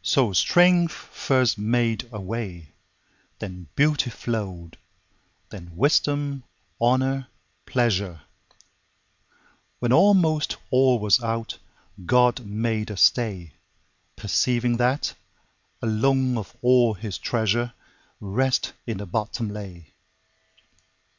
So 0.00 0.32
strength 0.32 0.94
first 0.94 1.58
made 1.58 2.08
a 2.10 2.18
way, 2.18 2.72
Then 3.40 3.68
beauty 3.76 4.08
flow'd, 4.08 4.78
then 5.50 5.76
wisdom, 5.76 6.44
honour, 6.80 7.28
pleasure; 7.66 8.22
When 9.78 9.92
almost 9.92 10.56
all 10.70 10.98
was 10.98 11.22
out, 11.22 11.58
God 12.06 12.46
made 12.46 12.90
a 12.90 12.96
stay, 12.96 13.52
Perceiving 14.16 14.78
that, 14.78 15.12
alone 15.82 16.38
of 16.38 16.56
all 16.62 16.94
His 16.94 17.18
treasure, 17.18 17.74
Rest 18.18 18.72
in 18.86 18.96
the 18.96 19.04
bottom 19.04 19.50
lay. 19.50 19.92